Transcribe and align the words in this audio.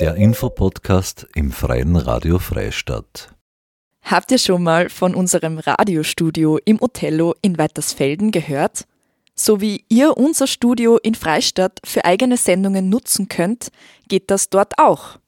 Der 0.00 0.14
Infopodcast 0.14 1.26
im 1.34 1.52
Freien 1.52 1.94
Radio 1.94 2.38
Freistadt. 2.38 3.34
Habt 4.02 4.30
ihr 4.30 4.38
schon 4.38 4.62
mal 4.62 4.88
von 4.88 5.14
unserem 5.14 5.58
Radiostudio 5.58 6.58
im 6.64 6.80
Othello 6.80 7.34
in 7.42 7.58
Weitersfelden 7.58 8.30
gehört? 8.30 8.86
So 9.34 9.60
wie 9.60 9.84
ihr 9.90 10.16
unser 10.16 10.46
Studio 10.46 10.96
in 10.96 11.14
Freistadt 11.14 11.80
für 11.84 12.06
eigene 12.06 12.38
Sendungen 12.38 12.88
nutzen 12.88 13.28
könnt, 13.28 13.68
geht 14.08 14.30
das 14.30 14.48
dort 14.48 14.72
auch. 14.78 15.18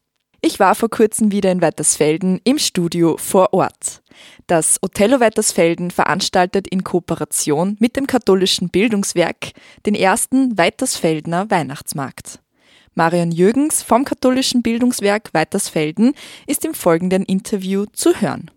Ich 0.40 0.58
war 0.58 0.74
vor 0.74 0.88
kurzem 0.88 1.32
wieder 1.32 1.52
in 1.52 1.60
Weitersfelden 1.60 2.40
im 2.44 2.56
Studio 2.56 3.18
vor 3.18 3.52
Ort. 3.52 4.02
Das 4.46 4.78
Othello 4.80 5.20
Weitersfelden 5.20 5.90
veranstaltet 5.90 6.66
in 6.66 6.82
Kooperation 6.82 7.76
mit 7.78 7.96
dem 7.96 8.06
katholischen 8.06 8.70
Bildungswerk 8.70 9.52
den 9.84 9.94
ersten 9.94 10.56
Weitersfeldener 10.56 11.50
Weihnachtsmarkt. 11.50 12.41
Marion 12.94 13.32
Jürgens 13.32 13.82
vom 13.82 14.04
katholischen 14.04 14.60
Bildungswerk 14.60 15.30
Weitersfelden 15.32 16.12
ist 16.46 16.64
im 16.66 16.74
folgenden 16.74 17.24
Interview 17.24 17.86
zu 17.94 18.20
hören. 18.20 18.50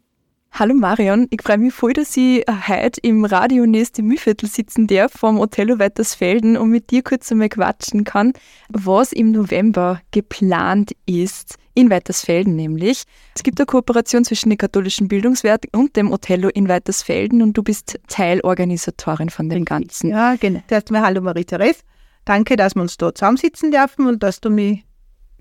Hallo 0.52 0.74
Marion, 0.74 1.28
ich 1.32 1.42
freue 1.42 1.58
mich 1.58 1.74
voll, 1.74 1.94
dass 1.94 2.18
ich 2.18 2.44
heute 2.68 3.00
im 3.02 3.24
Radio 3.24 3.66
Nest 3.66 3.98
im 4.00 4.08
Mühlviertel 4.08 4.50
sitzen 4.50 4.88
darf 4.88 5.14
vom 5.14 5.40
Othello 5.40 5.80
Weitersfelden 5.80 6.58
und 6.58 6.70
mit 6.70 6.92
dir 6.92 7.02
kurz 7.02 7.32
einmal 7.32 7.48
quatschen 7.48 8.04
kann, 8.04 8.34
was 8.68 9.14
im 9.14 9.32
November 9.32 10.02
geplant 10.12 10.92
ist, 11.06 11.56
in 11.74 11.90
Weitersfelden 11.90 12.58
nämlich. 12.58 13.04
Es 13.36 13.44
gibt 13.44 13.60
eine 13.60 13.66
Kooperation 13.66 14.26
zwischen 14.26 14.50
dem 14.50 14.58
katholischen 14.58 15.08
Bildungswerk 15.08 15.68
und 15.74 15.96
dem 15.96 16.12
Othello 16.12 16.50
in 16.50 16.68
Weitersfelden 16.68 17.42
und 17.42 17.58
du 17.58 17.64
bist 17.64 18.00
Teilorganisatorin 18.10 19.30
von 19.30 19.48
dem 19.48 19.64
Ganzen. 19.64 20.10
Ja, 20.10 20.36
genau. 20.36 20.62
Erstmal 20.70 21.04
hallo 21.04 21.22
Marie-Therese. 21.22 21.80
Danke, 22.26 22.56
dass 22.56 22.76
wir 22.76 22.82
uns 22.82 22.98
da 22.98 23.14
zusammensitzen 23.14 23.72
dürfen 23.72 24.08
und 24.08 24.24
dass 24.24 24.42
du 24.42 24.50
mich 24.50 24.84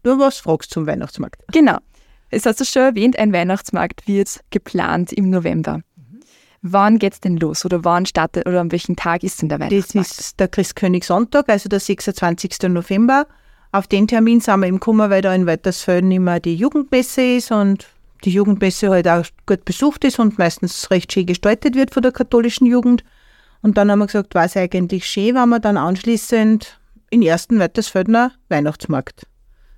nur 0.04 0.18
was 0.18 0.38
fragst 0.38 0.70
zum 0.70 0.86
Weihnachtsmarkt. 0.86 1.42
Genau. 1.52 1.78
Es 2.30 2.46
hast 2.46 2.60
du 2.60 2.64
schon 2.64 2.82
erwähnt, 2.82 3.18
ein 3.18 3.32
Weihnachtsmarkt 3.32 4.06
wird 4.06 4.40
geplant 4.50 5.12
im 5.12 5.30
November. 5.30 5.78
Mhm. 5.96 6.20
Wann 6.62 6.98
geht's 6.98 7.20
denn 7.20 7.36
los 7.38 7.64
oder 7.64 7.84
wann 7.84 8.06
startet 8.06 8.46
oder 8.46 8.60
an 8.60 8.70
welchem 8.70 8.96
Tag 8.96 9.22
ist 9.22 9.40
denn 9.40 9.48
der 9.48 9.60
Weihnachtsmarkt? 9.60 10.10
Das 10.10 10.18
ist 10.18 10.40
der 10.40 10.48
Christkönigssonntag, 10.48 11.48
also 11.48 11.68
der 11.68 11.80
26. 11.80 12.68
November. 12.68 13.26
Auf 13.72 13.86
den 13.86 14.06
Termin 14.06 14.40
sind 14.40 14.60
wir 14.60 14.66
im 14.66 14.78
Kummer, 14.78 15.10
weil 15.10 15.22
da 15.22 15.34
in 15.34 15.46
Weitersfelden 15.46 16.12
immer 16.12 16.38
die 16.38 16.54
Jugendmesse 16.54 17.22
ist 17.36 17.50
und 17.50 17.88
die 18.24 18.30
Jugendmesse 18.30 18.90
halt 18.90 19.08
auch 19.08 19.24
gut 19.46 19.64
besucht 19.64 20.04
ist 20.04 20.18
und 20.18 20.38
meistens 20.38 20.90
recht 20.90 21.12
schön 21.12 21.26
gestaltet 21.26 21.74
wird 21.74 21.92
von 21.92 22.02
der 22.02 22.12
katholischen 22.12 22.66
Jugend. 22.66 23.04
Und 23.64 23.78
dann 23.78 23.90
haben 23.90 24.00
wir 24.00 24.06
gesagt, 24.06 24.34
war 24.34 24.44
es 24.44 24.58
eigentlich 24.58 25.06
schön, 25.06 25.36
wenn 25.36 25.48
wir 25.48 25.58
dann 25.58 25.78
anschließend 25.78 26.78
in 27.08 27.22
ersten 27.22 27.58
Weitersfeldner 27.58 28.32
Weihnachtsmarkt 28.50 29.26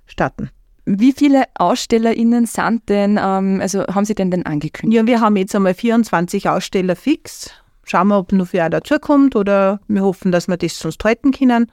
starten. 0.05 0.49
Wie 0.83 1.13
viele 1.13 1.45
AusstellerInnen 1.57 2.47
sind 2.47 2.89
denn, 2.89 3.17
ähm, 3.17 3.61
also 3.61 3.87
haben 3.87 4.03
Sie 4.03 4.13
denn 4.13 4.29
denn 4.29 4.45
angekündigt? 4.45 4.99
Ja, 4.99 5.07
wir 5.07 5.21
haben 5.21 5.37
jetzt 5.37 5.55
einmal 5.55 5.73
24 5.73 6.49
Aussteller 6.49 6.97
fix. 6.97 7.49
Schauen 7.85 8.09
wir, 8.09 8.17
ob 8.17 8.33
noch 8.33 8.51
wer 8.51 8.69
dazukommt 8.69 9.37
oder 9.37 9.79
wir 9.87 10.03
hoffen, 10.03 10.33
dass 10.33 10.49
wir 10.49 10.57
das 10.57 10.77
sonst 10.77 11.01
halten 11.05 11.31
können. 11.31 11.71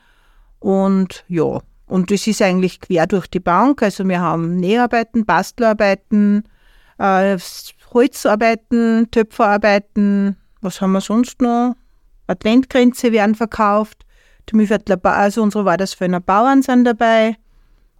Und 0.60 1.24
ja, 1.26 1.62
und 1.86 2.12
das 2.12 2.28
ist 2.28 2.40
eigentlich 2.40 2.80
quer 2.80 3.08
durch 3.08 3.26
die 3.26 3.40
Bank. 3.40 3.82
Also 3.82 4.06
wir 4.06 4.20
haben 4.20 4.54
Näharbeiten, 4.58 5.24
Bastelarbeiten, 5.26 6.44
äh, 6.98 7.36
Holzarbeiten, 7.92 9.10
Töpferarbeiten, 9.10 10.36
was 10.60 10.80
haben 10.80 10.92
wir 10.92 11.00
sonst 11.00 11.42
noch? 11.42 11.74
Adventgrenze 12.26 13.12
werden 13.12 13.34
verkauft. 13.34 14.04
Die 14.50 14.56
Mühlviertler 14.56 14.98
also 15.04 15.42
unsere 15.42 15.64
Wadersföhner 15.64 16.20
Bauern 16.20 16.62
sind 16.62 16.84
dabei. 16.84 17.36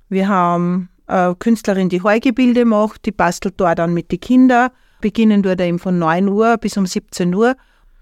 Wir 0.08 0.28
haben 0.28 0.90
eine 1.06 1.34
Künstlerin, 1.34 1.88
die 1.88 2.02
Heugebilde 2.02 2.64
macht, 2.64 3.06
die 3.06 3.12
bastelt 3.12 3.54
dort 3.56 3.78
dann 3.78 3.94
mit 3.94 4.10
den 4.12 4.20
Kindern. 4.20 4.70
Beginnen 5.00 5.42
dort 5.42 5.60
eben 5.60 5.78
von 5.78 5.98
9 5.98 6.28
Uhr 6.28 6.56
bis 6.58 6.76
um 6.76 6.86
17 6.86 7.34
Uhr. 7.34 7.56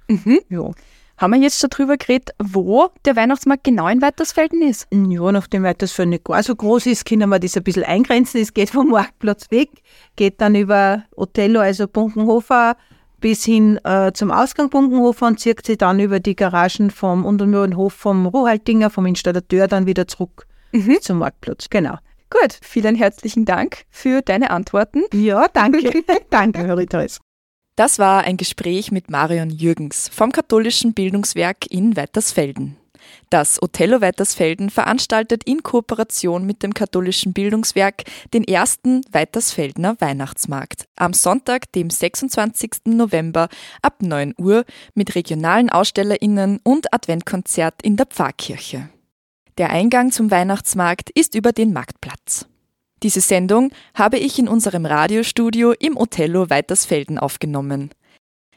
Mhm. 0.09 0.41
Ja. 0.49 0.71
Haben 1.19 1.35
wir 1.35 1.41
jetzt 1.41 1.63
darüber 1.63 1.97
geredet, 1.97 2.31
wo 2.43 2.91
der 3.05 3.15
Weihnachtsmarkt 3.15 3.65
genau 3.65 3.87
in 3.87 4.03
Weitersfelden 4.03 4.63
ist? 4.63 4.89
Ja, 4.91 5.31
nachdem 5.31 5.63
Weitersfelden 5.63 6.11
nicht 6.11 6.25
gar 6.25 6.43
so 6.43 6.57
groß 6.57 6.87
ist, 6.87 7.05
können 7.05 7.29
wir 7.29 7.39
das 7.39 7.57
ein 7.57 7.63
bisschen 7.63 7.85
eingrenzen. 7.85 8.41
Es 8.41 8.53
geht 8.53 8.71
vom 8.71 8.89
Marktplatz 8.89 9.51
weg, 9.51 9.71
geht 10.17 10.41
dann 10.41 10.57
über 10.57 11.05
Othello, 11.15 11.61
also 11.61 11.87
Bunkenhofer, 11.87 12.77
bis 13.23 13.45
hin 13.45 13.79
äh, 13.85 14.13
zum 14.13 14.31
Ausgang 14.31 14.69
Bunkenhofer 14.69 15.29
und 15.29 15.41
zieht 15.41 15.65
sich 15.65 15.79
dann 15.79 15.99
über 15.99 16.21
die 16.21 16.37
Garagen 16.37 16.91
vom 16.91 17.25
und 17.25 17.41
den 17.41 17.77
Hof 17.77 17.95
vom 17.95 18.27
Rohaltinger, 18.27 18.91
vom 18.91 19.07
Installateur, 19.07 19.69
dann 19.69 19.87
wieder 19.87 20.07
zurück 20.07 20.47
mhm. 20.73 20.99
zum 21.01 21.19
Marktplatz. 21.19 21.71
Genau. 21.71 21.97
Gut, 22.29 22.59
vielen 22.63 22.97
herzlichen 22.97 23.45
Dank 23.45 23.85
für 23.91 24.21
deine 24.23 24.51
Antworten. 24.51 25.03
Ja, 25.15 25.49
danke. 25.49 26.03
danke, 26.31 26.59
Herr 26.67 26.77
Ritters. 26.77 27.21
Das 27.77 27.99
war 27.99 28.25
ein 28.25 28.37
Gespräch 28.37 28.93
mit 28.93 29.11
Marion 29.11 29.49
Jürgens 29.49 30.09
vom 30.09 30.33
katholischen 30.33 30.93
Bildungswerk 30.93 31.71
in 31.71 31.97
Weitersfelden. 31.97 32.77
Das 33.31 33.63
Othello 33.63 34.01
Weitersfelden 34.01 34.71
veranstaltet 34.71 35.45
in 35.45 35.63
Kooperation 35.63 36.45
mit 36.45 36.63
dem 36.63 36.75
katholischen 36.75 37.33
Bildungswerk 37.33 38.05
den 38.35 38.45
ersten 38.45 39.03
Weitersfeldener 39.11 39.97
Weihnachtsmarkt 40.01 40.87
am 40.97 41.13
Sonntag, 41.13 41.73
dem 41.73 41.91
26. 41.91 42.71
November 42.87 43.49
ab 43.81 44.03
9 44.03 44.35
Uhr 44.39 44.65
mit 44.95 45.15
regionalen 45.15 45.71
AusstellerInnen 45.71 46.61
und 46.63 46.93
Adventkonzert 46.93 47.83
in 47.83 47.97
der 47.97 48.07
Pfarrkirche. 48.07 48.89
Der 49.59 49.71
Eingang 49.71 50.13
zum 50.13 50.31
Weihnachtsmarkt 50.31 51.11
ist 51.11 51.35
über 51.35 51.53
den 51.53 51.73
Marktplatz. 51.73 52.47
Diese 53.03 53.21
Sendung 53.21 53.73
habe 53.95 54.19
ich 54.19 54.39
in 54.39 54.49
unserem 54.49 54.87
Radiostudio 54.87 55.73
im 55.73 55.97
Othello 55.97 56.51
Weitersfelden 56.51 57.19
aufgenommen. 57.19 57.91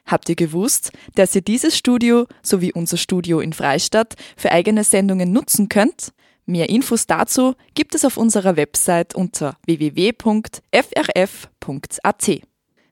Habt 0.05 0.29
ihr 0.29 0.35
gewusst, 0.35 0.91
dass 1.15 1.35
ihr 1.35 1.41
dieses 1.41 1.77
Studio 1.77 2.27
sowie 2.43 2.71
unser 2.73 2.97
Studio 2.97 3.39
in 3.39 3.53
Freistadt 3.53 4.15
für 4.37 4.51
eigene 4.51 4.83
Sendungen 4.83 5.31
nutzen 5.31 5.69
könnt? 5.69 6.13
Mehr 6.45 6.69
Infos 6.69 7.07
dazu 7.07 7.55
gibt 7.73 7.95
es 7.95 8.05
auf 8.05 8.17
unserer 8.17 8.55
Website 8.55 9.15
unter 9.15 9.57
www.frf.at. 9.65 10.21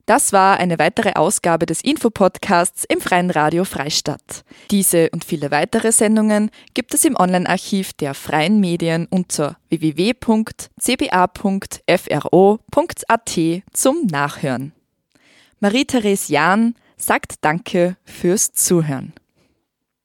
Das 0.05 0.33
war 0.33 0.57
eine 0.57 0.79
weitere 0.79 1.13
Ausgabe 1.13 1.65
des 1.65 1.81
Infopodcasts 1.81 2.83
im 2.83 2.99
Freien 2.99 3.29
Radio 3.29 3.63
Freistadt. 3.63 4.43
Diese 4.69 5.09
und 5.11 5.23
viele 5.23 5.49
weitere 5.49 5.93
Sendungen 5.93 6.51
gibt 6.73 6.93
es 6.93 7.05
im 7.05 7.15
Online-Archiv 7.15 7.93
der 7.93 8.13
freien 8.13 8.59
Medien 8.59 9.07
unter 9.09 9.55
www.cba.fro.at 9.69 10.19
zum 13.71 14.05
Nachhören. 14.07 14.73
Marie-Therese 15.61 16.33
Jahn 16.33 16.75
sagt 17.05 17.43
Danke 17.43 17.97
fürs 18.05 18.53
Zuhören. 18.53 19.13